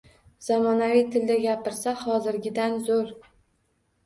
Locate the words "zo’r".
2.89-3.15